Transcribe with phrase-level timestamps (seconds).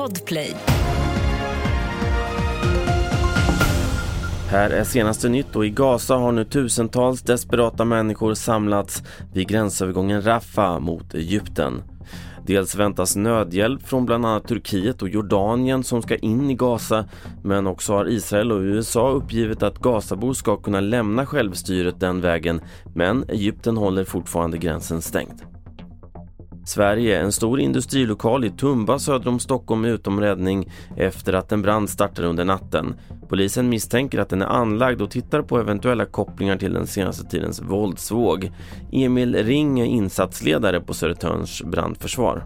[0.00, 0.56] Podplay.
[4.48, 9.02] Här är senaste nytt och i Gaza har nu tusentals desperata människor samlats
[9.32, 11.82] vid gränsövergången Rafah mot Egypten.
[12.46, 17.04] Dels väntas nödhjälp från bland annat Turkiet och Jordanien som ska in i Gaza
[17.42, 22.60] men också har Israel och USA uppgivit att Gazabor ska kunna lämna självstyret den vägen
[22.94, 25.49] men Egypten håller fortfarande gränsen stängd.
[26.70, 31.62] Sverige, en stor industrilokal i Tumba söder om Stockholm är utom räddning efter att en
[31.62, 32.94] brand startade under natten.
[33.28, 37.62] Polisen misstänker att den är anlagd och tittar på eventuella kopplingar till den senaste tidens
[37.62, 38.50] våldsvåg.
[38.92, 42.44] Emil Ring är insatsledare på Södertörns brandförsvar.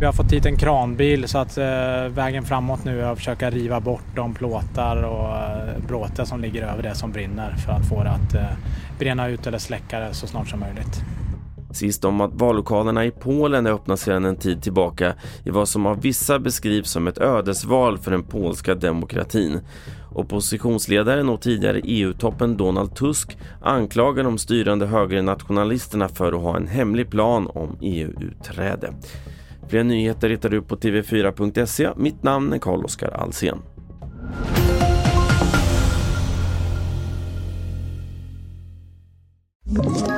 [0.00, 1.64] Vi har fått hit en kranbil så att eh,
[2.08, 6.62] vägen framåt nu är att försöka riva bort de plåtar och eh, bråte som ligger
[6.62, 8.42] över det som brinner för att få det att eh,
[8.98, 11.02] brinna ut eller släcka det så snart som möjligt.
[11.70, 15.14] Sist om att vallokalerna i Polen är öppna sedan en tid tillbaka
[15.44, 19.60] i vad som av vissa beskrivs som ett ödesval för den polska demokratin.
[20.14, 27.10] Oppositionsledaren och tidigare EU-toppen Donald Tusk anklagar de styrande högernationalisterna för att ha en hemlig
[27.10, 28.92] plan om EU-utträde.
[29.68, 31.90] Fler nyheter hittar du på tv4.se.
[31.96, 33.58] Mitt namn är Carl-Oskar Alsen.
[39.70, 40.17] Ett